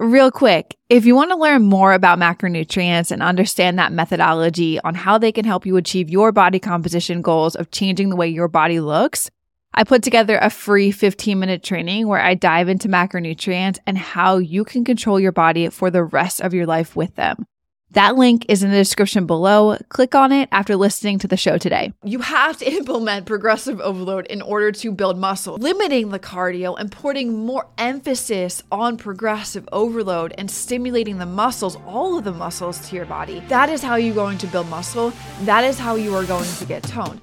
[0.00, 4.94] Real quick, if you want to learn more about macronutrients and understand that methodology on
[4.94, 8.48] how they can help you achieve your body composition goals of changing the way your
[8.48, 9.30] body looks,
[9.74, 14.38] I put together a free 15 minute training where I dive into macronutrients and how
[14.38, 17.44] you can control your body for the rest of your life with them.
[17.92, 19.76] That link is in the description below.
[19.88, 21.92] Click on it after listening to the show today.
[22.04, 26.92] You have to implement progressive overload in order to build muscle, limiting the cardio and
[26.92, 32.96] putting more emphasis on progressive overload and stimulating the muscles, all of the muscles to
[32.96, 33.42] your body.
[33.48, 35.12] That is how you're going to build muscle.
[35.42, 37.20] That is how you are going to get toned.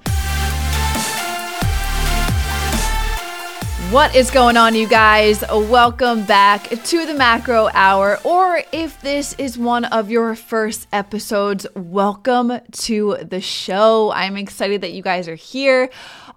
[3.90, 5.42] What is going on, you guys?
[5.50, 8.18] Welcome back to the Macro Hour.
[8.22, 14.12] Or if this is one of your first episodes, welcome to the show.
[14.12, 15.88] I'm excited that you guys are here.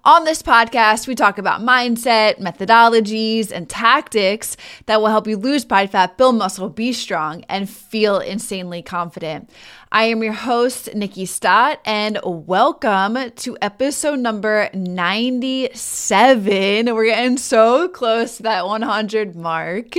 [0.04, 4.56] On this podcast, we talk about mindset, methodologies, and tactics
[4.86, 9.48] that will help you lose body fat, build muscle, be strong, and feel insanely confident.
[9.92, 16.92] I am your host, Nikkiey Stott, and welcome to episode number 97.
[16.92, 19.94] We're getting so close to that 100 mark.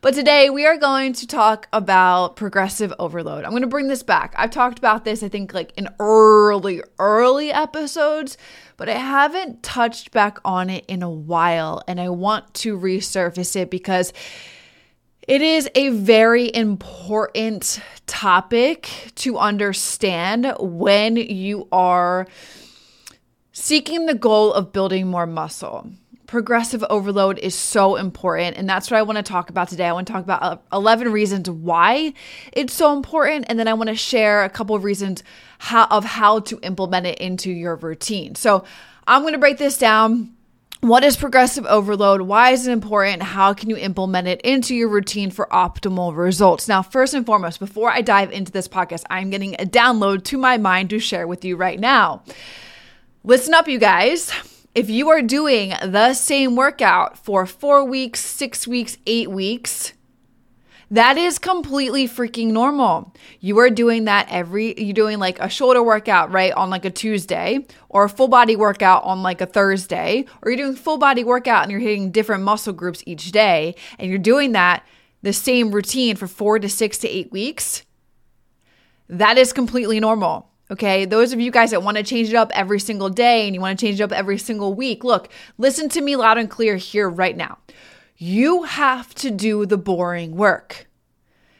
[0.00, 3.44] But today we are going to talk about progressive overload.
[3.44, 4.32] I'm going to bring this back.
[4.38, 8.38] I've talked about this, I think, like in early, early episodes
[8.76, 13.56] but I haven't touched back on it in a while and I want to resurface
[13.56, 14.12] it because
[15.26, 22.26] it is a very important topic to understand when you are
[23.52, 25.90] seeking the goal of building more muscle.
[26.26, 29.86] Progressive overload is so important, and that's what I want to talk about today.
[29.86, 32.14] I want to talk about uh, 11 reasons why
[32.52, 35.22] it's so important, and then I want to share a couple of reasons
[35.58, 38.34] how, of how to implement it into your routine.
[38.36, 38.64] So
[39.06, 40.34] I'm going to break this down.
[40.80, 42.22] What is progressive overload?
[42.22, 43.22] Why is it important?
[43.22, 46.68] How can you implement it into your routine for optimal results?
[46.68, 50.38] Now, first and foremost, before I dive into this podcast, I'm getting a download to
[50.38, 52.22] my mind to share with you right now.
[53.24, 54.32] Listen up, you guys.
[54.74, 59.92] If you are doing the same workout for four weeks, six weeks, eight weeks,
[60.90, 63.14] that is completely freaking normal.
[63.38, 66.90] You are doing that every, you're doing like a shoulder workout, right, on like a
[66.90, 71.22] Tuesday, or a full body workout on like a Thursday, or you're doing full body
[71.22, 74.84] workout and you're hitting different muscle groups each day, and you're doing that
[75.22, 77.84] the same routine for four to six to eight weeks.
[79.08, 80.50] That is completely normal.
[80.70, 83.54] Okay, those of you guys that want to change it up every single day and
[83.54, 86.48] you want to change it up every single week, look, listen to me loud and
[86.48, 87.58] clear here right now.
[88.16, 90.86] You have to do the boring work.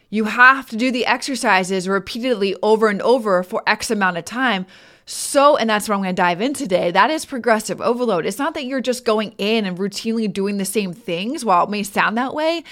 [0.08, 4.64] You have to do the exercises repeatedly over and over for X amount of time.
[5.06, 6.90] So, and that's what I'm going to dive in today.
[6.90, 8.24] That is progressive overload.
[8.24, 11.44] It's not that you're just going in and routinely doing the same things.
[11.44, 12.64] While it may sound that way,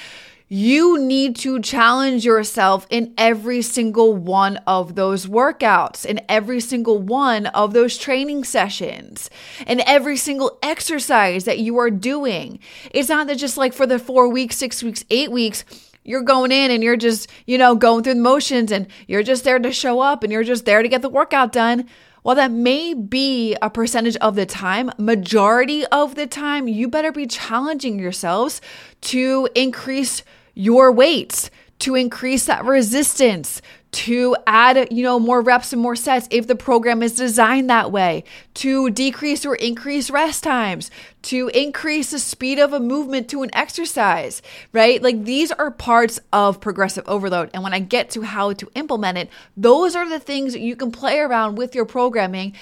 [0.54, 6.98] you need to challenge yourself in every single one of those workouts, in every single
[6.98, 9.30] one of those training sessions,
[9.66, 12.58] in every single exercise that you are doing.
[12.90, 15.64] It's not that just like for the four weeks, six weeks, eight weeks,
[16.04, 19.44] you're going in and you're just, you know, going through the motions and you're just
[19.44, 21.88] there to show up and you're just there to get the workout done.
[22.20, 27.10] While that may be a percentage of the time, majority of the time, you better
[27.10, 28.60] be challenging yourselves
[29.00, 30.22] to increase
[30.54, 33.60] your weights to increase that resistance
[33.92, 37.92] to add you know more reps and more sets if the program is designed that
[37.92, 38.24] way
[38.54, 43.50] to decrease or increase rest times to increase the speed of a movement to an
[43.52, 44.40] exercise
[44.72, 45.02] right?
[45.02, 47.50] Like these are parts of progressive overload.
[47.52, 50.74] And when i get to how to implement it those are the things that you
[50.74, 52.54] can play around with your programming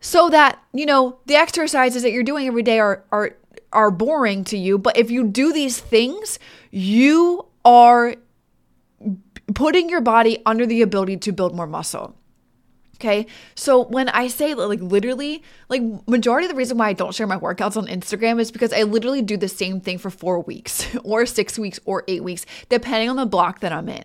[0.00, 3.36] so that you know the exercises that you're doing every day are are
[3.72, 6.38] are boring to you but if you do these things
[6.70, 8.14] you are
[9.54, 12.14] putting your body under the ability to build more muscle.
[12.96, 13.26] Okay.
[13.54, 17.28] So when I say like literally, like majority of the reason why I don't share
[17.28, 20.96] my workouts on Instagram is because I literally do the same thing for four weeks
[21.04, 24.04] or six weeks or eight weeks, depending on the block that I'm in.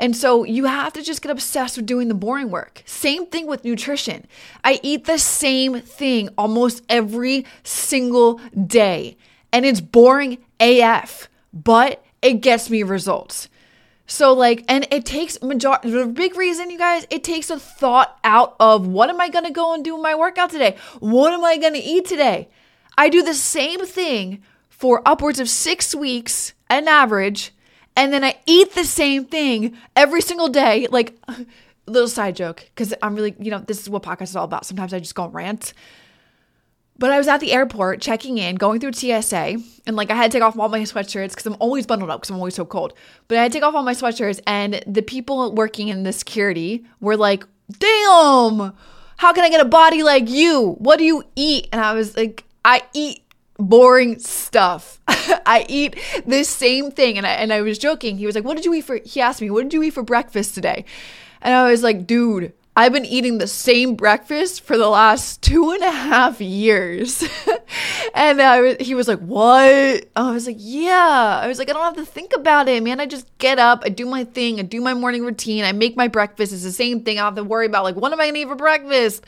[0.00, 2.82] And so you have to just get obsessed with doing the boring work.
[2.86, 4.26] Same thing with nutrition.
[4.64, 9.16] I eat the same thing almost every single day,
[9.52, 13.48] and it's boring AF but it gets me results.
[14.06, 15.90] So like, and it takes majority.
[15.90, 19.52] The big reason, you guys, it takes a thought out of what am I gonna
[19.52, 20.76] go and do my workout today?
[20.98, 22.48] What am I gonna eat today?
[22.98, 27.52] I do the same thing for upwards of six weeks, an average,
[27.96, 30.86] and then I eat the same thing every single day.
[30.90, 31.16] Like,
[31.86, 34.64] little side joke, because I'm really, you know, this is what podcast is all about.
[34.64, 35.72] Sometimes I just go rant.
[36.98, 39.56] But I was at the airport checking in, going through TSA,
[39.86, 42.20] and like I had to take off all my sweatshirts because I'm always bundled up
[42.20, 42.92] because I'm always so cold.
[43.26, 46.12] But I had to take off all my sweatshirts, and the people working in the
[46.12, 47.44] security were like,
[47.78, 48.74] damn,
[49.16, 50.76] how can I get a body like you?
[50.78, 51.68] What do you eat?
[51.72, 53.22] And I was like, I eat
[53.56, 54.99] boring stuff.
[55.46, 57.18] I eat the same thing.
[57.18, 58.18] And I, and I was joking.
[58.18, 59.00] He was like, What did you eat for?
[59.04, 60.84] He asked me, What did you eat for breakfast today?
[61.42, 65.72] And I was like, Dude, I've been eating the same breakfast for the last two
[65.72, 67.22] and a half years.
[68.14, 70.08] and I, he was like, What?
[70.16, 71.40] I was like, Yeah.
[71.42, 73.00] I was like, I don't have to think about it, man.
[73.00, 75.96] I just get up, I do my thing, I do my morning routine, I make
[75.96, 76.52] my breakfast.
[76.52, 77.18] It's the same thing.
[77.18, 79.24] I don't have to worry about, like, what am I going to eat for breakfast?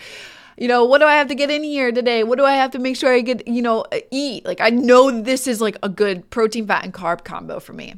[0.59, 2.25] You know, what do I have to get in here today?
[2.25, 4.45] What do I have to make sure I get, you know, uh, eat?
[4.45, 7.95] Like, I know this is like a good protein, fat, and carb combo for me.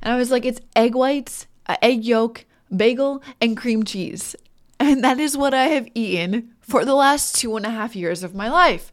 [0.00, 2.44] And I was like, It's egg whites, uh, egg yolk,
[2.74, 4.34] bagel, and cream cheese.
[4.80, 8.24] And that is what I have eaten for the last two and a half years
[8.24, 8.90] of my life.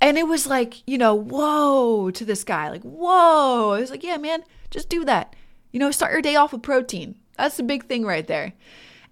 [0.00, 2.70] And it was like, you know, whoa to this guy.
[2.70, 3.70] Like, whoa.
[3.70, 5.36] I was like, yeah, man, just do that.
[5.70, 7.14] You know, start your day off with protein.
[7.36, 8.52] That's the big thing right there.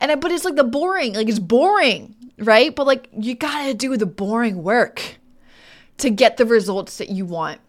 [0.01, 2.75] And I, but it's like the boring, like it's boring, right?
[2.75, 5.19] But like you gotta do the boring work
[5.99, 7.61] to get the results that you want.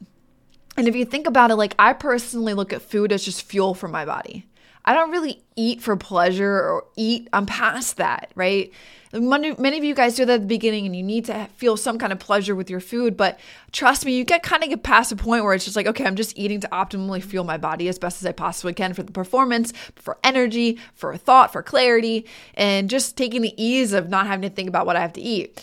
[0.76, 3.74] And if you think about it, like I personally look at food as just fuel
[3.74, 4.46] for my body.
[4.88, 7.28] I don't really eat for pleasure or eat.
[7.34, 8.72] I'm past that, right?
[9.12, 11.98] Many, of you guys do that at the beginning and you need to feel some
[11.98, 13.18] kind of pleasure with your food.
[13.18, 13.38] But
[13.74, 16.06] trust me, you get kind of get past a point where it's just like, okay,
[16.06, 19.04] I'm just eating to optimally fuel my body as best as I possibly can for
[19.04, 24.26] the performance, for energy, for thought, for clarity, and just taking the ease of not
[24.26, 25.62] having to think about what I have to eat.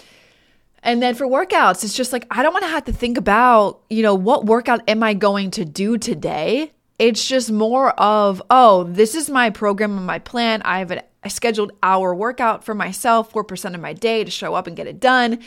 [0.82, 3.80] And then for workouts, it's just like, I don't want to have to think about,
[3.88, 6.72] you know, what workout am I going to do today?
[6.98, 10.62] It's just more of, oh, this is my program and my plan.
[10.62, 14.66] I have a, scheduled hour workout for myself, 4% of my day to show up
[14.66, 15.32] and get it done.
[15.32, 15.42] And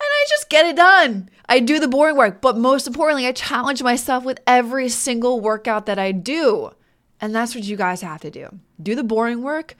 [0.00, 1.30] I just get it done.
[1.48, 5.86] I do the boring work, but most importantly, I challenge myself with every single workout
[5.86, 6.72] that I do.
[7.20, 8.60] And that's what you guys have to do.
[8.80, 9.76] Do the boring work,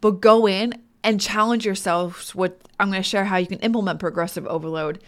[0.00, 0.72] but go in
[1.04, 5.02] and challenge yourselves with I'm going to share how you can implement progressive overload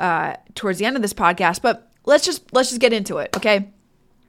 [0.00, 3.36] uh, towards the end of this podcast, but let's just let's just get into it,
[3.36, 3.68] okay?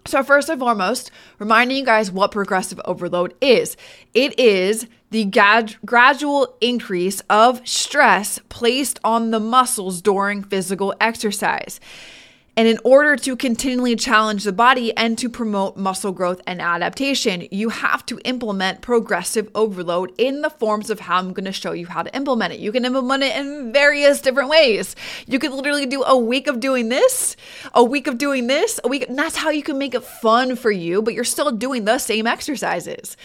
[0.06, 3.78] So, first and foremost, reminding you guys what progressive overload is
[4.14, 11.80] it is the grad- gradual increase of stress placed on the muscles during physical exercise.
[12.56, 17.48] And in order to continually challenge the body and to promote muscle growth and adaptation,
[17.52, 21.72] you have to implement progressive overload in the forms of how I'm going to show
[21.72, 22.60] you how to implement it.
[22.60, 24.96] You can implement it in various different ways.
[25.26, 27.38] You could literally do a week of doing this,
[27.74, 30.56] a week of doing this, a week, and that's how you can make it fun
[30.56, 33.16] for you, but you're still doing the same exercises.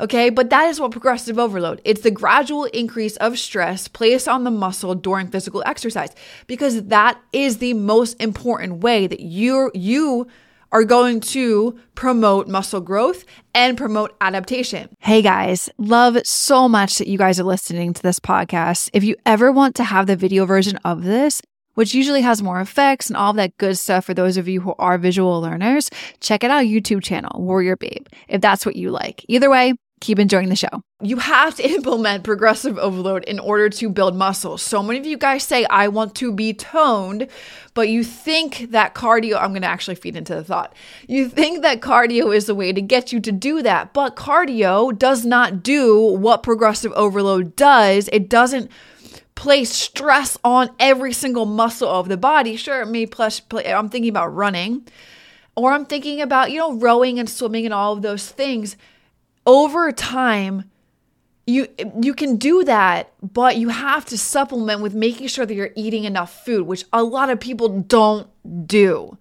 [0.00, 1.80] Okay, but that is what progressive overload.
[1.84, 6.10] It's the gradual increase of stress placed on the muscle during physical exercise
[6.46, 10.26] because that is the most important way that you you
[10.70, 13.24] are going to promote muscle growth
[13.54, 14.88] and promote adaptation.
[15.00, 18.90] Hey guys, love so much that you guys are listening to this podcast.
[18.92, 21.40] If you ever want to have the video version of this,
[21.74, 24.74] which usually has more effects and all that good stuff for those of you who
[24.78, 25.88] are visual learners,
[26.20, 29.24] check it out our YouTube channel, Warrior Babe, if that's what you like.
[29.28, 30.68] Either way, keep enjoying the show.
[31.02, 34.58] You have to implement progressive overload in order to build muscle.
[34.58, 37.28] So many of you guys say, I want to be toned,
[37.74, 40.74] but you think that cardio, I'm going to actually feed into the thought.
[41.06, 44.96] You think that cardio is the way to get you to do that, but cardio
[44.96, 48.08] does not do what progressive overload does.
[48.12, 48.70] It doesn't
[49.34, 52.56] place stress on every single muscle of the body.
[52.56, 54.86] Sure, it may plus, play, I'm thinking about running,
[55.54, 58.76] or I'm thinking about, you know, rowing and swimming and all of those things
[59.48, 60.70] over time
[61.46, 61.66] you
[62.02, 66.04] you can do that but you have to supplement with making sure that you're eating
[66.04, 68.28] enough food which a lot of people don't
[68.68, 69.16] do.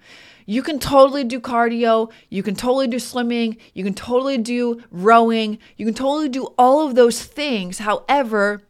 [0.46, 5.60] You can totally do cardio you can totally do swimming you can totally do rowing
[5.78, 7.78] you can totally do all of those things.
[7.80, 8.62] However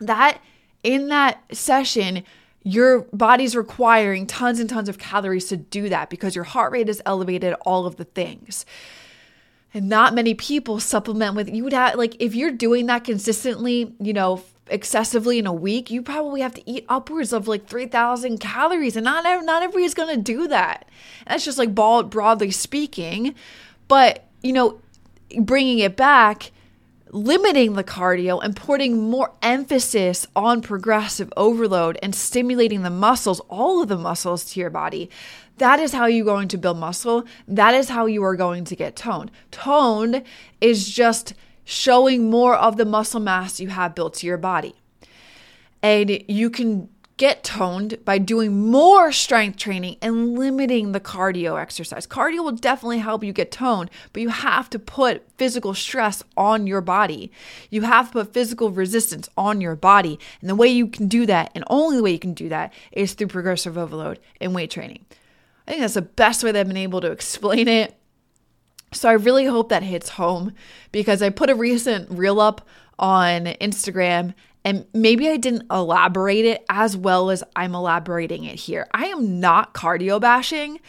[0.00, 0.38] that
[0.82, 2.24] in that session
[2.62, 6.90] your body's requiring tons and tons of calories to do that because your heart rate
[6.90, 8.66] is elevated all of the things
[9.74, 13.94] and not many people supplement with you would have like if you're doing that consistently
[13.98, 18.38] you know excessively in a week you probably have to eat upwards of like 3000
[18.38, 18.96] calories.
[18.96, 20.88] And not not everybody's going to do that.
[21.26, 23.34] That's just like broadly speaking.
[23.88, 24.80] But you know
[25.38, 26.52] bringing it back
[27.14, 33.80] limiting the cardio and putting more emphasis on progressive overload and stimulating the muscles all
[33.80, 35.08] of the muscles to your body
[35.58, 37.24] that is how you're going to build muscle.
[37.46, 39.30] That is how you are going to get toned.
[39.50, 40.24] Toned
[40.60, 44.74] is just showing more of the muscle mass you have built to your body.
[45.82, 52.06] And you can get toned by doing more strength training and limiting the cardio exercise.
[52.06, 56.66] Cardio will definitely help you get toned, but you have to put physical stress on
[56.66, 57.30] your body.
[57.70, 60.18] You have to put physical resistance on your body.
[60.40, 62.72] And the way you can do that, and only the way you can do that,
[62.90, 65.04] is through progressive overload and weight training.
[65.66, 67.94] I think that's the best way that I've been able to explain it.
[68.92, 70.52] So I really hope that hits home
[70.92, 72.66] because I put a recent reel up
[72.98, 78.86] on Instagram and maybe I didn't elaborate it as well as I'm elaborating it here.
[78.92, 80.80] I am not cardio bashing.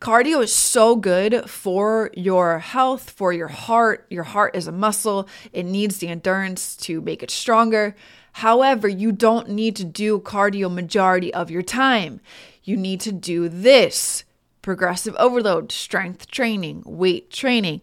[0.00, 4.06] Cardio is so good for your health, for your heart.
[4.10, 7.96] Your heart is a muscle, it needs the endurance to make it stronger.
[8.32, 12.20] However, you don't need to do cardio majority of your time.
[12.64, 14.24] You need to do this
[14.60, 17.80] progressive overload, strength training, weight training,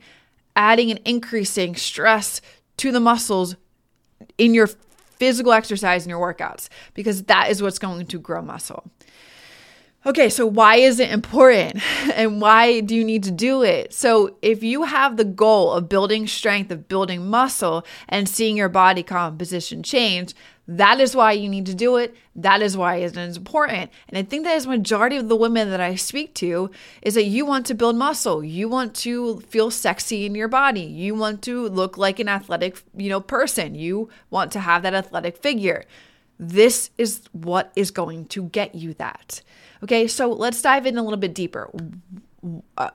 [0.55, 2.41] adding and increasing stress
[2.77, 3.55] to the muscles
[4.37, 4.69] in your
[5.21, 8.91] physical exercise in your workouts because that is what's going to grow muscle.
[10.03, 11.79] Okay, so why is it important
[12.15, 13.93] and why do you need to do it?
[13.93, 18.69] So, if you have the goal of building strength, of building muscle, and seeing your
[18.69, 20.33] body composition change,
[20.67, 22.15] that is why you need to do it.
[22.35, 23.91] That is why it is important.
[24.07, 26.71] And I think that is majority of the women that I speak to
[27.03, 28.43] is that you want to build muscle.
[28.43, 30.81] You want to feel sexy in your body.
[30.81, 33.75] You want to look like an athletic, you know, person.
[33.75, 35.83] You want to have that athletic figure.
[36.39, 39.41] This is what is going to get you that.
[39.83, 41.71] Okay, so let's dive in a little bit deeper.
[42.77, 42.89] Uh,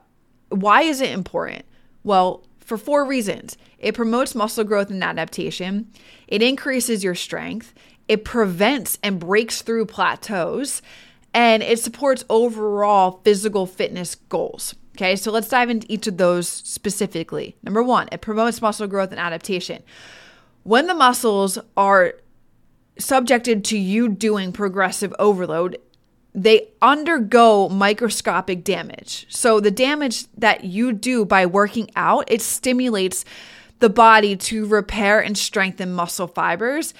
[0.49, 1.65] why is it important?
[2.03, 5.91] Well, for four reasons it promotes muscle growth and adaptation,
[6.27, 7.73] it increases your strength,
[8.07, 10.81] it prevents and breaks through plateaus,
[11.33, 14.73] and it supports overall physical fitness goals.
[14.95, 17.55] Okay, so let's dive into each of those specifically.
[17.61, 19.83] Number one, it promotes muscle growth and adaptation.
[20.63, 22.15] When the muscles are
[22.97, 25.77] subjected to you doing progressive overload,
[26.37, 29.25] they undergo microscopic damage.
[29.27, 33.25] So the damage that you do by working out, it stimulates
[33.79, 36.93] the body to repair and strengthen muscle fibers,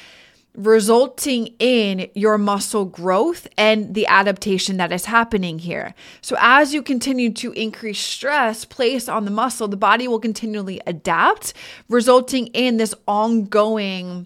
[0.56, 5.94] resulting in your muscle growth and the adaptation that is happening here.
[6.22, 10.82] So as you continue to increase stress placed on the muscle, the body will continually
[10.88, 11.54] adapt,
[11.90, 14.26] resulting in this ongoing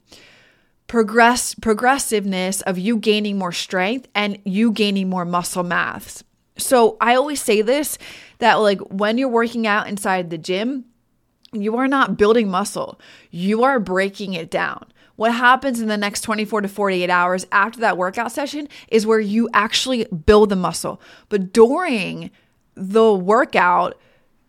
[0.91, 6.21] progress progressiveness of you gaining more strength and you gaining more muscle mass.
[6.57, 7.97] So I always say this
[8.39, 10.83] that like when you're working out inside the gym,
[11.53, 12.99] you are not building muscle.
[13.29, 14.85] You are breaking it down.
[15.15, 19.21] What happens in the next 24 to 48 hours after that workout session is where
[19.21, 21.01] you actually build the muscle.
[21.29, 22.31] But during
[22.75, 23.97] the workout,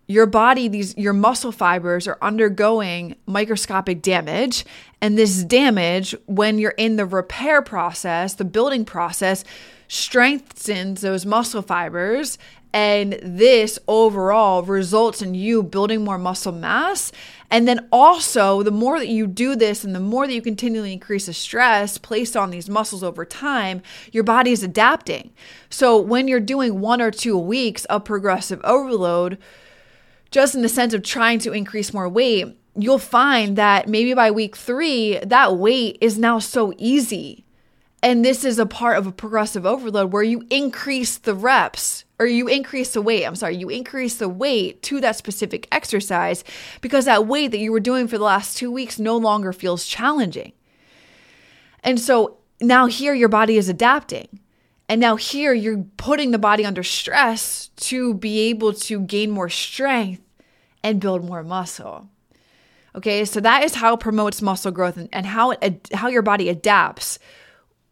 [0.07, 4.65] your body these your muscle fibers are undergoing microscopic damage
[5.01, 9.45] and this damage when you're in the repair process the building process
[9.89, 12.39] strengthens those muscle fibers
[12.73, 17.13] and this overall results in you building more muscle mass.
[17.51, 20.93] And then also, the more that you do this and the more that you continually
[20.93, 25.33] increase the stress placed on these muscles over time, your body is adapting.
[25.69, 29.37] So, when you're doing one or two weeks of progressive overload,
[30.33, 34.31] just in the sense of trying to increase more weight, you'll find that maybe by
[34.31, 37.45] week three, that weight is now so easy.
[38.03, 42.27] And this is a part of a progressive overload where you increase the reps or
[42.27, 43.25] you increase the weight.
[43.25, 46.43] I'm sorry, you increase the weight to that specific exercise
[46.81, 49.87] because that weight that you were doing for the last two weeks no longer feels
[49.87, 50.53] challenging.
[51.85, 54.41] And so now here your body is adapting.
[54.93, 59.49] And now here you're putting the body under stress to be able to gain more
[59.49, 60.21] strength
[60.85, 62.11] and build more muscle.
[62.95, 66.21] Okay, so that is how it promotes muscle growth and, and how it how your
[66.21, 67.19] body adapts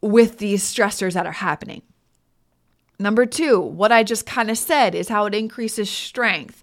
[0.03, 1.81] with these stressors that are happening.
[2.99, 6.63] Number two, what I just kind of said is how it increases strength.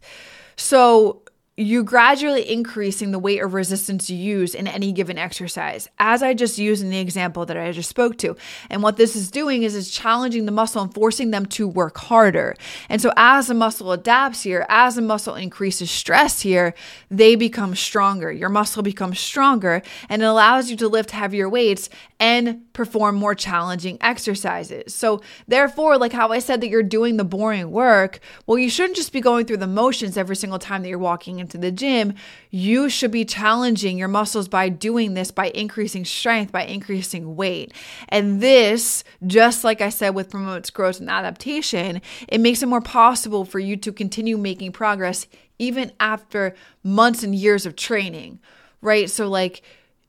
[0.56, 1.24] So
[1.60, 6.36] you gradually increasing the weight or resistance you use in any given exercise, as I
[6.36, 8.38] just used in the example that I just spoke to.
[8.70, 11.98] And what this is doing is it's challenging the muscle and forcing them to work
[11.98, 12.56] harder.
[12.90, 16.76] And so as the muscle adapts here, as the muscle increases stress here,
[17.10, 18.32] they become stronger.
[18.32, 23.34] Your muscle becomes stronger and it allows you to lift heavier weights and perform more
[23.34, 24.94] challenging exercises.
[24.94, 28.96] So, therefore, like how I said that you're doing the boring work, well, you shouldn't
[28.96, 32.14] just be going through the motions every single time that you're walking into the gym.
[32.52, 37.74] You should be challenging your muscles by doing this, by increasing strength, by increasing weight.
[38.10, 42.82] And this, just like I said, with promotes growth and adaptation, it makes it more
[42.82, 45.26] possible for you to continue making progress
[45.58, 48.40] even after months and years of training,
[48.82, 49.10] right?
[49.10, 49.64] So, like,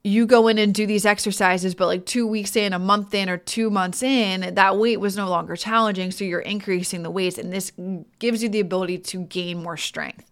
[0.04, 3.28] you go in and do these exercises, but like two weeks in, a month in,
[3.28, 6.10] or two months in, that weight was no longer challenging.
[6.10, 7.72] So you're increasing the weights, and this
[8.18, 10.30] gives you the ability to gain more strength.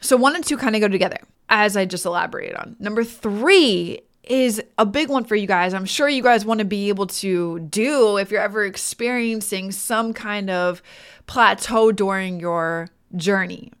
[0.00, 2.76] So one and two kind of go together, as I just elaborated on.
[2.78, 5.74] Number three is a big one for you guys.
[5.74, 10.12] I'm sure you guys want to be able to do if you're ever experiencing some
[10.12, 10.82] kind of
[11.26, 13.72] plateau during your journey.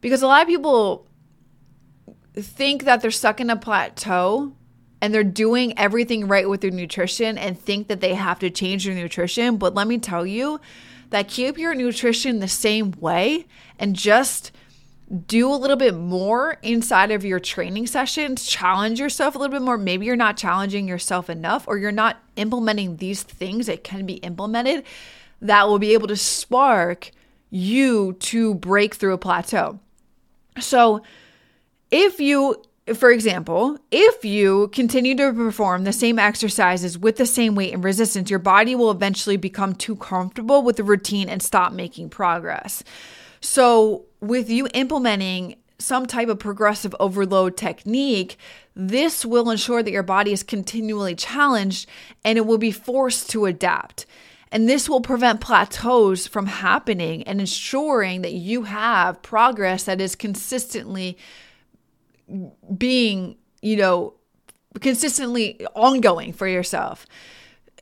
[0.00, 1.06] Because a lot of people
[2.34, 4.52] think that they're stuck in a plateau
[5.00, 8.84] and they're doing everything right with their nutrition and think that they have to change
[8.84, 9.56] their nutrition.
[9.56, 10.60] But let me tell you
[11.10, 13.46] that keep your nutrition the same way
[13.78, 14.52] and just
[15.26, 19.62] do a little bit more inside of your training sessions, challenge yourself a little bit
[19.62, 19.76] more.
[19.76, 24.14] Maybe you're not challenging yourself enough or you're not implementing these things that can be
[24.14, 24.84] implemented
[25.42, 27.10] that will be able to spark
[27.50, 29.78] you to break through a plateau.
[30.58, 31.02] So,
[31.90, 32.62] if you
[32.94, 37.84] for example, if you continue to perform the same exercises with the same weight and
[37.84, 42.82] resistance, your body will eventually become too comfortable with the routine and stop making progress.
[43.40, 48.38] So, with you implementing some type of progressive overload technique,
[48.74, 51.88] this will ensure that your body is continually challenged
[52.24, 54.06] and it will be forced to adapt.
[54.52, 60.14] And this will prevent plateaus from happening and ensuring that you have progress that is
[60.14, 61.18] consistently
[62.78, 64.14] being, you know,
[64.80, 67.06] consistently ongoing for yourself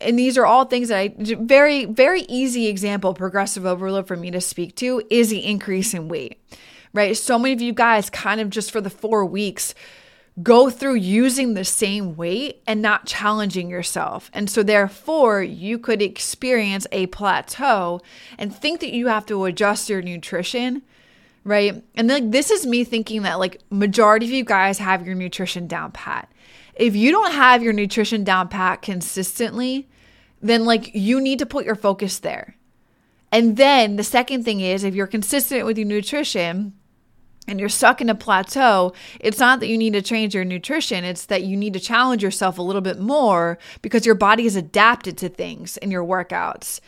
[0.01, 4.31] and these are all things that I very, very easy example progressive overload for me
[4.31, 6.41] to speak to is the increase in weight,
[6.93, 7.17] right?
[7.17, 9.75] So many of you guys kind of just for the four weeks
[10.43, 14.31] go through using the same weight and not challenging yourself.
[14.33, 18.01] And so, therefore, you could experience a plateau
[18.39, 20.83] and think that you have to adjust your nutrition.
[21.43, 21.83] Right.
[21.95, 25.67] And like this is me thinking that like majority of you guys have your nutrition
[25.67, 26.30] down pat
[26.81, 29.89] if you don't have your nutrition down pat consistently,
[30.41, 32.57] then like you need to put your focus there.
[33.31, 36.73] And then the second thing is if you're consistent with your nutrition
[37.47, 41.05] and you're stuck in a plateau, it's not that you need to change your nutrition,
[41.05, 44.57] it's that you need to challenge yourself a little bit more because your body is
[44.57, 46.81] adapted to things in your workouts.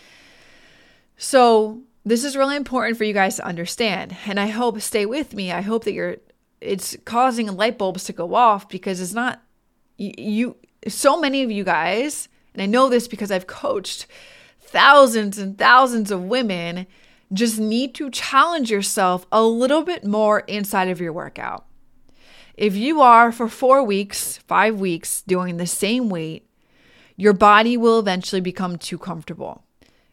[1.19, 4.17] So, this is really important for you guys to understand.
[4.27, 5.53] And I hope stay with me.
[5.53, 6.17] I hope that you're
[6.61, 9.41] it's causing light bulbs to go off because it's not
[9.97, 10.57] you
[10.89, 14.07] so many of you guys, and I know this because I've coached
[14.61, 16.87] thousands and thousands of women,
[17.33, 21.67] just need to challenge yourself a little bit more inside of your workout.
[22.57, 26.49] If you are for four weeks, five weeks doing the same weight,
[27.17, 29.65] your body will eventually become too comfortable.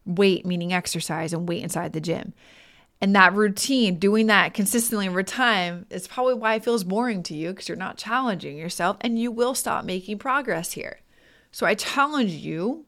[0.06, 2.34] Weight meaning exercise and weight inside the gym.
[3.02, 7.34] And that routine, doing that consistently over time, is probably why it feels boring to
[7.34, 11.00] you because you're not challenging yourself and you will stop making progress here.
[11.52, 12.86] So I challenge you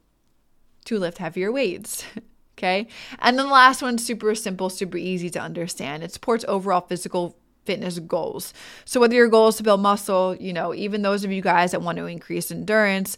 [0.86, 2.04] to lift heavier weights.
[2.58, 2.88] okay.
[3.20, 6.04] And then the last one, super simple, super easy to understand.
[6.04, 8.54] It supports overall physical fitness goals.
[8.86, 11.72] So whether your goal is to build muscle, you know, even those of you guys
[11.72, 13.18] that want to increase endurance,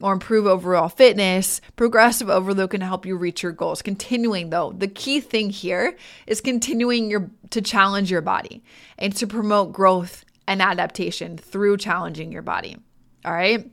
[0.00, 3.82] or improve overall fitness, progressive overload can help you reach your goals.
[3.82, 8.62] Continuing though, the key thing here is continuing your to challenge your body
[8.98, 12.76] and to promote growth and adaptation through challenging your body.
[13.24, 13.70] All right?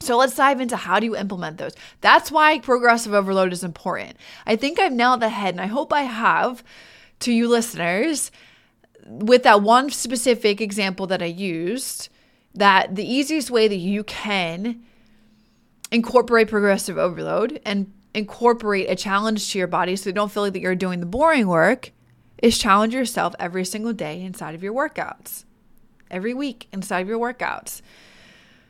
[0.00, 1.74] So let's dive into how do you implement those.
[2.02, 4.18] That's why progressive overload is important.
[4.44, 6.62] I think I've nailed the head and I hope I have
[7.20, 8.30] to you listeners
[9.06, 12.10] with that one specific example that I used
[12.54, 14.82] that the easiest way that you can
[15.94, 20.52] incorporate progressive overload and incorporate a challenge to your body so you don't feel like
[20.52, 21.92] that you're doing the boring work
[22.42, 25.44] is challenge yourself every single day inside of your workouts.
[26.10, 27.80] Every week inside of your workouts.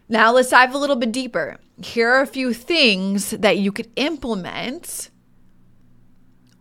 [0.07, 1.59] Now let's dive a little bit deeper.
[1.83, 5.09] Here are a few things that you could implement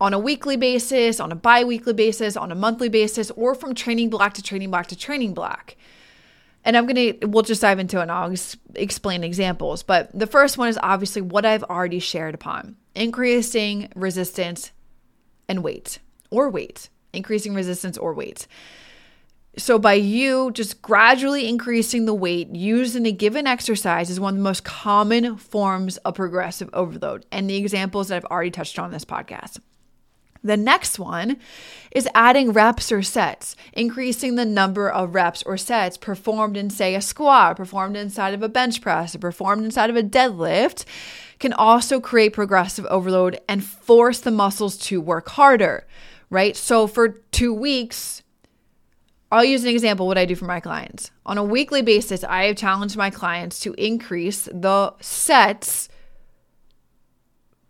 [0.00, 3.74] on a weekly basis, on a bi weekly basis, on a monthly basis, or from
[3.74, 5.76] training block to training block to training block.
[6.64, 9.82] And I'm going to, we'll just dive into it and I'll ex- explain examples.
[9.82, 14.72] But the first one is obviously what I've already shared upon increasing resistance
[15.48, 15.98] and weight
[16.30, 18.46] or weight, increasing resistance or weight.
[19.56, 24.34] So, by you just gradually increasing the weight used in a given exercise is one
[24.34, 27.24] of the most common forms of progressive overload.
[27.30, 29.60] And the examples that I've already touched on this podcast.
[30.44, 31.38] The next one
[31.90, 36.94] is adding reps or sets, increasing the number of reps or sets performed in, say,
[36.94, 40.84] a squat, performed inside of a bench press, or performed inside of a deadlift,
[41.38, 45.86] can also create progressive overload and force the muscles to work harder,
[46.28, 46.56] right?
[46.56, 48.22] So for two weeks,
[49.32, 51.10] I'll use an example what I do for my clients.
[51.24, 55.88] On a weekly basis, I have challenged my clients to increase the sets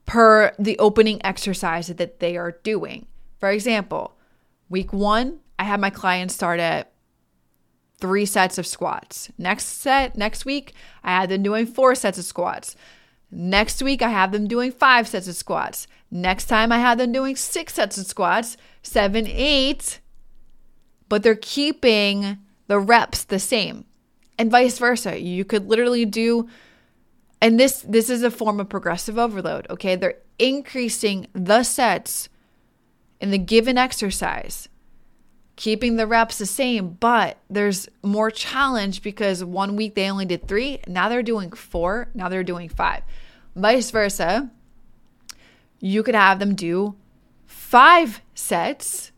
[0.07, 3.07] per the opening exercise that they are doing.
[3.39, 4.17] For example,
[4.69, 6.93] week 1, I had my clients start at
[8.01, 9.31] 3 sets of squats.
[9.39, 12.77] Next set, next week, I had them doing 4 sets of squats.
[13.31, 15.87] Next week, I have them doing 5 sets of squats.
[16.11, 20.01] Next time, I have them doing 6 sets of squats, 7, 8
[21.09, 23.85] but they're keeping the reps the same.
[24.39, 25.21] And vice versa.
[25.21, 26.49] You could literally do
[27.45, 29.97] and this this is a form of progressive overload, okay?
[29.97, 32.31] They're increasing the sets
[33.21, 34.71] in the given exercise,
[35.55, 40.49] keeping the reps the same, but there's more challenge because one week they only did
[40.49, 43.03] 3, now they're doing 4, now they're doing 5.
[43.57, 44.51] Vice versa,
[45.81, 46.97] you could have them do
[47.47, 49.13] 5 sets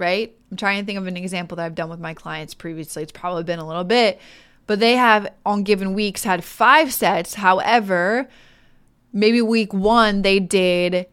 [0.00, 0.34] right?
[0.50, 3.02] I'm trying to think of an example that I've done with my clients previously.
[3.02, 4.18] It's probably been a little bit,
[4.70, 7.34] but they have on given weeks had five sets.
[7.34, 8.28] However,
[9.12, 11.06] maybe week one they did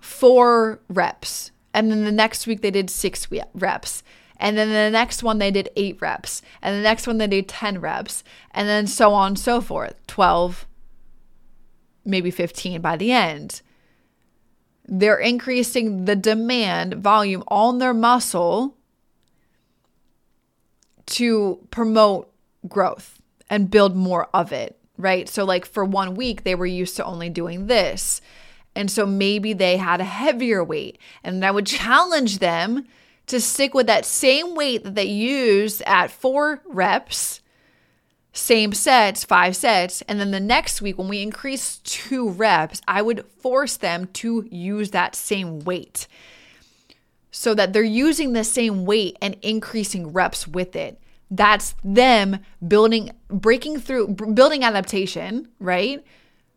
[0.00, 4.02] four reps, and then the next week they did six reps.
[4.36, 6.42] And then the next one they did eight reps.
[6.60, 8.24] And the next one they did 10 reps.
[8.50, 10.66] And then so on and so forth 12,
[12.04, 13.62] maybe 15 by the end
[14.84, 18.76] they're increasing the demand volume on their muscle
[21.06, 22.32] to promote
[22.68, 23.18] growth
[23.50, 25.28] and build more of it, right?
[25.28, 28.20] So, like for one week, they were used to only doing this.
[28.74, 30.98] And so maybe they had a heavier weight.
[31.22, 32.86] And I would challenge them
[33.26, 37.42] to stick with that same weight that they used at four reps
[38.32, 40.02] same sets, five sets.
[40.02, 44.48] And then the next week, when we increase two reps, I would force them to
[44.50, 46.06] use that same weight
[47.32, 51.00] so that they're using the same weight and increasing reps with it.
[51.30, 56.04] That's them building, breaking through, building adaptation, right?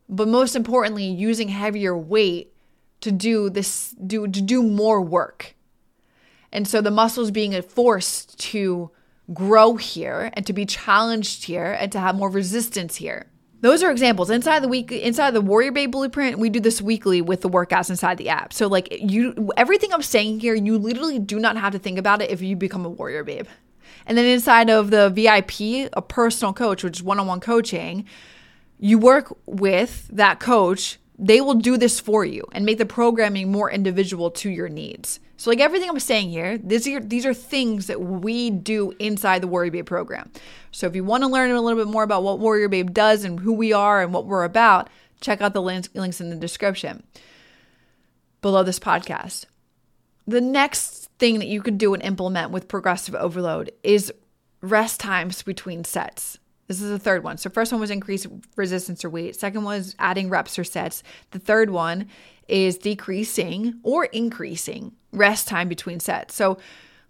[0.09, 2.53] But most importantly, using heavier weight
[3.01, 5.55] to do this, do to do more work.
[6.51, 8.91] And so the muscles being forced to
[9.33, 13.27] grow here and to be challenged here and to have more resistance here.
[13.65, 14.30] Those are examples.
[14.30, 17.89] Inside the week inside the Warrior Babe blueprint, we do this weekly with the workouts
[17.89, 18.54] inside the app.
[18.54, 22.21] So like you everything I'm saying here, you literally do not have to think about
[22.21, 23.47] it if you become a Warrior Babe.
[24.06, 28.06] And then inside of the VIP, a personal coach, which is one-on-one coaching,
[28.78, 33.51] you work with that coach they will do this for you and make the programming
[33.51, 35.19] more individual to your needs.
[35.37, 39.41] So, like everything I'm saying here, these are, these are things that we do inside
[39.41, 40.31] the Warrior Babe program.
[40.71, 43.25] So, if you want to learn a little bit more about what Warrior Babe does
[43.25, 46.35] and who we are and what we're about, check out the links, links in the
[46.35, 47.03] description
[48.41, 49.45] below this podcast.
[50.27, 54.11] The next thing that you could do and implement with progressive overload is
[54.61, 56.39] rest times between sets.
[56.67, 57.38] This is the third one.
[57.38, 58.25] So first one was increase
[58.56, 59.36] resistance or weight.
[59.36, 61.04] Second was adding reps or sets.
[61.32, 62.08] The third one
[62.47, 66.36] is decreasing or increasing rest time between sets.
[66.36, 66.58] So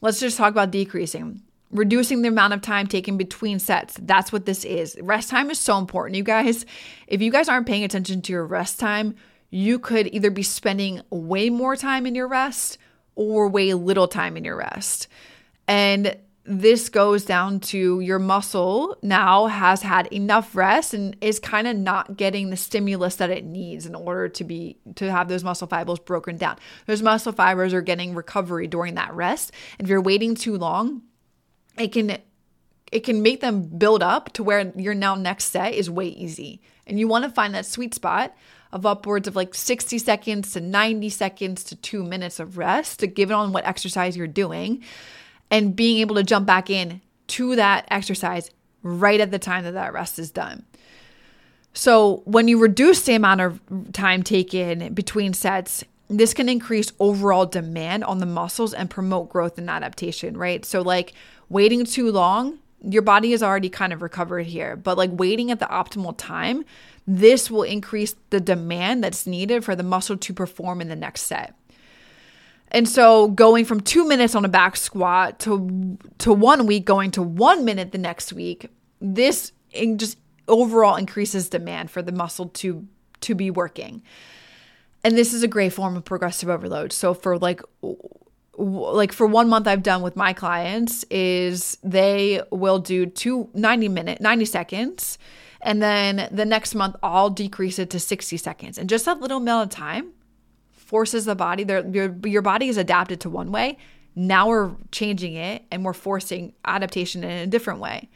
[0.02, 1.42] let's just talk about decreasing.
[1.72, 3.98] Reducing the amount of time taken between sets.
[4.02, 4.98] That's what this is.
[5.02, 6.66] Rest time is so important, you guys.
[7.08, 9.16] If you guys aren't paying attention to your rest time,
[9.50, 12.78] you could either be spending way more time in your rest
[13.16, 15.08] or way little time in your rest.
[15.68, 21.68] And this goes down to your muscle now has had enough rest and is kind
[21.68, 25.44] of not getting the stimulus that it needs in order to be to have those
[25.44, 26.58] muscle fibers broken down.
[26.86, 29.52] Those muscle fibers are getting recovery during that rest.
[29.80, 31.02] If you're waiting too long,
[31.80, 32.18] it can
[32.92, 36.62] it can make them build up to where your now next set is way easy.
[36.86, 38.36] And you want to find that sweet spot
[38.72, 43.08] of upwards of like 60 seconds to 90 seconds to 2 minutes of rest to
[43.08, 44.84] give it on what exercise you're doing
[45.52, 48.52] and being able to jump back in to that exercise
[48.84, 50.66] right at the time that that rest is done.
[51.74, 53.60] So, when you reduce the amount of
[53.92, 59.58] time taken between sets, this can increase overall demand on the muscles and promote growth
[59.58, 60.64] and adaptation, right?
[60.64, 61.14] So, like
[61.50, 65.60] waiting too long, your body is already kind of recovered here, but like waiting at
[65.60, 66.64] the optimal time,
[67.08, 71.24] this will increase the demand that's needed for the muscle to perform in the next
[71.24, 71.56] set.
[72.72, 77.12] And so going from two minutes on a back squat to to one week going
[77.12, 79.52] to one minute the next week, this
[79.96, 82.88] just overall increases demand for the muscle to
[83.22, 84.02] to be working.
[85.04, 86.92] And this is a great form of progressive overload.
[86.92, 87.62] So for like
[88.58, 93.90] like for one month I've done with my clients is they will do two 90
[93.90, 95.18] minute 90 seconds
[95.62, 98.78] and then the next month I'll decrease it to 60 seconds.
[98.78, 100.14] And just that little amount of time
[100.86, 103.78] forces the body, your, your body is adapted to one way.
[104.16, 108.10] Now we're changing it and we're forcing adaptation in a different way.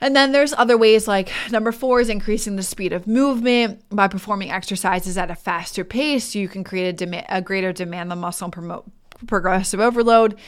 [0.00, 4.08] And then there's other ways like number four is increasing the speed of movement by
[4.08, 6.34] performing exercises at a faster pace.
[6.34, 8.90] You can create a, dem- a greater demand on muscle and promote
[9.26, 10.38] progressive overload.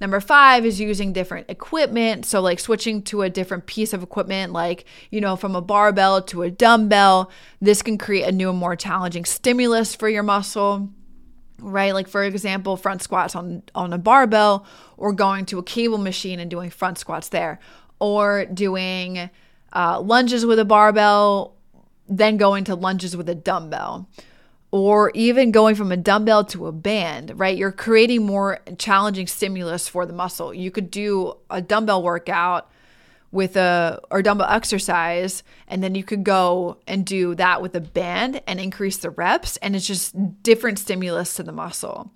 [0.00, 2.26] Number five is using different equipment.
[2.26, 6.22] So, like switching to a different piece of equipment, like, you know, from a barbell
[6.22, 7.30] to a dumbbell.
[7.60, 10.90] This can create a new and more challenging stimulus for your muscle
[11.60, 14.66] right like for example front squats on on a barbell
[14.96, 17.60] or going to a cable machine and doing front squats there
[18.00, 19.30] or doing
[19.74, 21.56] uh, lunges with a barbell,
[22.08, 24.08] then going to lunges with a dumbbell,
[24.74, 27.56] or even going from a dumbbell to a band, right?
[27.56, 30.52] You're creating more challenging stimulus for the muscle.
[30.52, 32.68] You could do a dumbbell workout
[33.30, 37.80] with a or dumbbell exercise and then you could go and do that with a
[37.80, 42.10] band and increase the reps and it's just different stimulus to the muscle.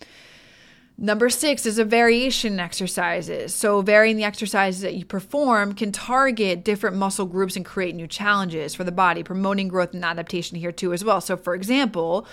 [1.01, 3.55] Number six is a variation in exercises.
[3.55, 8.09] So, varying the exercises that you perform can target different muscle groups and create new
[8.09, 11.21] challenges for the body, promoting growth and adaptation here too, as well.
[11.21, 12.27] So, for example,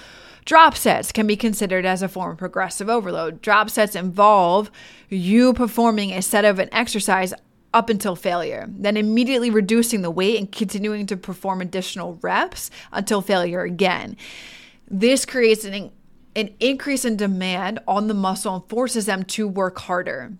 [0.46, 3.40] drop sets can be considered as a form of progressive overload.
[3.44, 4.72] Drop sets involve
[5.10, 7.36] you performing a set of an exercise
[7.72, 13.22] up until failure, then immediately reducing the weight and continuing to perform additional reps until
[13.22, 14.18] failure again.
[14.90, 15.92] This creates an
[16.36, 20.34] an increase in demand on the muscle and forces them to work harder.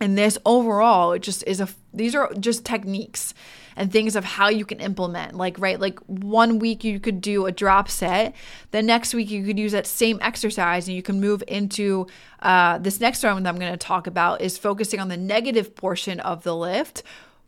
[0.00, 3.34] And this overall, it just is a, these are just techniques
[3.76, 5.36] and things of how you can implement.
[5.36, 8.34] Like, right, like one week you could do a drop set,
[8.72, 12.06] the next week you could use that same exercise and you can move into
[12.40, 15.76] uh, this next one that I'm going to talk about is focusing on the negative
[15.76, 17.04] portion of the lift,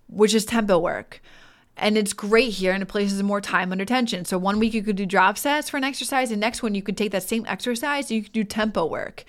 [0.07, 1.21] which is tempo work.
[1.77, 4.25] And it's great here and it places more time under tension.
[4.25, 6.83] So one week you could do drop sets for an exercise, and next one you
[6.83, 9.25] could take that same exercise and you could do tempo work.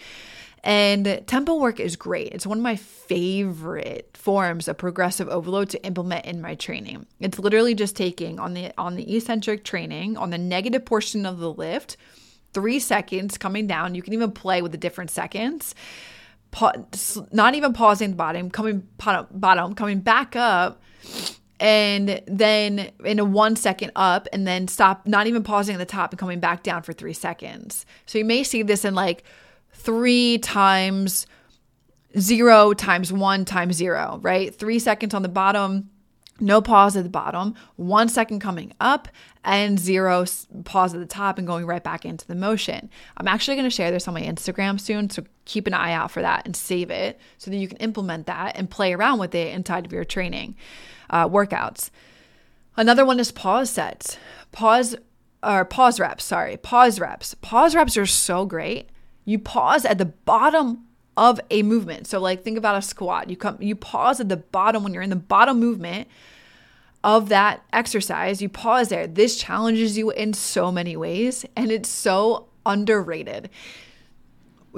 [0.64, 2.34] And tempo work is great.
[2.34, 7.06] It's one of my favorite forms of progressive overload to implement in my training.
[7.20, 11.38] It's literally just taking on the on the eccentric training on the negative portion of
[11.38, 11.98] the lift,
[12.54, 13.94] three seconds coming down.
[13.94, 15.76] You can even play with the different seconds.
[16.50, 16.74] Pa-
[17.32, 20.82] not even pausing the bottom, coming bottom, coming back up
[21.60, 25.86] and then in a one second up and then stop, not even pausing at the
[25.86, 27.86] top and coming back down for three seconds.
[28.06, 29.24] So you may see this in like
[29.72, 31.28] three times
[32.20, 34.54] zero times one times zero, right?
[34.54, 35.90] Three seconds on the bottom,
[36.40, 39.08] no pause at the bottom, one second coming up,
[39.44, 40.26] and zero
[40.66, 42.90] pause at the top and going right back into the motion.
[43.18, 46.12] I'm actually going to share this on my Instagram soon, so keep an eye out
[46.12, 49.36] for that and save it so that you can implement that and play around with
[49.36, 50.56] it inside of your training
[51.10, 51.90] uh, workouts.
[52.78, 54.18] Another one is pause sets.
[54.52, 54.98] Pause
[55.44, 57.36] or pause reps, sorry, pause reps.
[57.36, 58.90] Pause reps are so great.
[59.26, 60.86] You pause at the bottom
[61.18, 62.08] of a movement.
[62.08, 63.30] So like think about a squat.
[63.30, 66.08] You come you pause at the bottom when you're in the bottom movement
[67.04, 68.42] of that exercise.
[68.42, 69.08] You pause there.
[69.08, 73.50] This challenges you in so many ways and it's so underrated.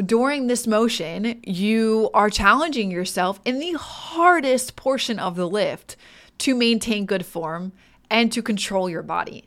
[0.05, 5.95] During this motion, you are challenging yourself in the hardest portion of the lift
[6.39, 7.71] to maintain good form
[8.09, 9.45] and to control your body.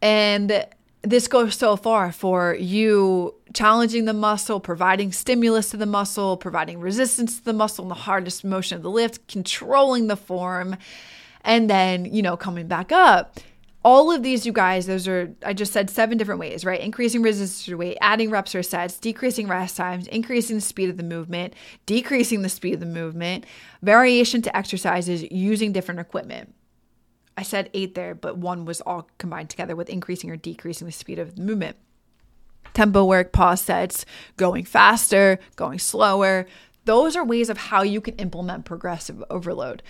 [0.00, 0.66] And
[1.02, 6.80] this goes so far for you challenging the muscle, providing stimulus to the muscle, providing
[6.80, 10.76] resistance to the muscle in the hardest motion of the lift, controlling the form,
[11.42, 13.38] and then, you know, coming back up.
[13.86, 16.80] All of these, you guys, those are, I just said seven different ways, right?
[16.80, 20.96] Increasing resistance to weight, adding reps or sets, decreasing rest times, increasing the speed of
[20.96, 21.54] the movement,
[21.86, 23.46] decreasing the speed of the movement,
[23.82, 26.52] variation to exercises using different equipment.
[27.36, 30.92] I said eight there, but one was all combined together with increasing or decreasing the
[30.92, 31.76] speed of the movement.
[32.74, 34.04] Tempo work, pause sets,
[34.36, 36.46] going faster, going slower.
[36.86, 39.84] Those are ways of how you can implement progressive overload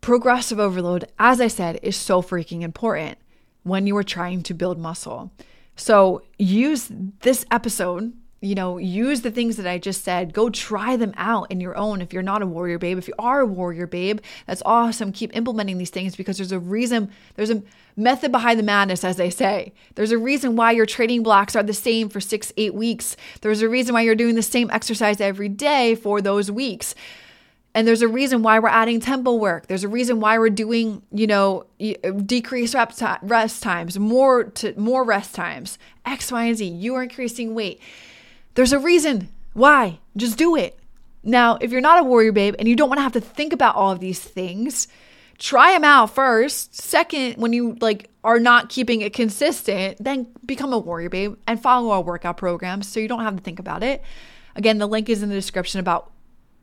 [0.00, 3.18] progressive overload, as I said, is so freaking important
[3.62, 5.30] when you are trying to build muscle.
[5.76, 10.32] So use this episode, you know, use the things that I just said.
[10.32, 12.98] Go try them out in your own if you're not a warrior babe.
[12.98, 15.12] If you are a warrior babe, that's awesome.
[15.12, 17.62] Keep implementing these things because there's a reason, there's a
[17.96, 19.72] method behind the madness, as they say.
[19.96, 23.16] There's a reason why your training blocks are the same for six, eight weeks.
[23.40, 26.94] There's a reason why you're doing the same exercise every day for those weeks.
[27.78, 29.68] And there's a reason why we're adding tempo work.
[29.68, 35.04] There's a reason why we're doing, you know, uh, decreased rest times, more to more
[35.04, 36.66] rest times, X, Y, and Z.
[36.66, 37.80] You are increasing weight.
[38.54, 40.00] There's a reason why.
[40.16, 40.76] Just do it.
[41.22, 43.52] Now, if you're not a warrior babe and you don't want to have to think
[43.52, 44.88] about all of these things,
[45.38, 46.74] try them out first.
[46.74, 51.62] Second, when you like are not keeping it consistent, then become a warrior babe and
[51.62, 54.02] follow our workout programs so you don't have to think about it.
[54.56, 56.10] Again, the link is in the description about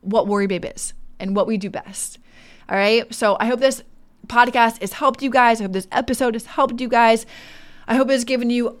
[0.02, 2.18] what Warrior Babe is and what we do best.
[2.68, 3.12] All right.
[3.14, 3.82] So I hope this
[4.26, 5.60] podcast has helped you guys.
[5.60, 7.26] I hope this episode has helped you guys.
[7.86, 8.78] I hope it's given you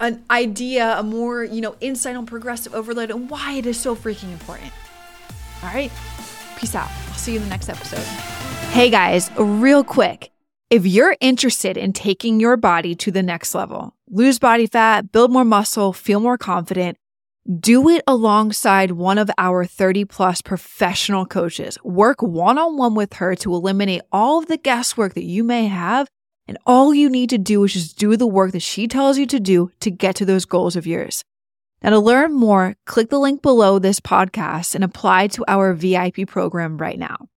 [0.00, 3.94] an idea, a more, you know, insight on progressive overload and why it is so
[3.94, 4.72] freaking important.
[5.62, 5.90] All right.
[6.56, 6.90] Peace out.
[7.08, 8.04] I'll see you in the next episode.
[8.72, 10.30] Hey guys, real quick.
[10.70, 15.30] If you're interested in taking your body to the next level, lose body fat, build
[15.30, 16.96] more muscle, feel more confident,
[17.58, 21.76] do it alongside one of our 30 plus professional coaches.
[21.82, 25.66] Work one on one with her to eliminate all of the guesswork that you may
[25.66, 26.08] have.
[26.46, 29.26] And all you need to do is just do the work that she tells you
[29.26, 31.24] to do to get to those goals of yours.
[31.82, 36.28] Now, to learn more, click the link below this podcast and apply to our VIP
[36.28, 37.26] program right now.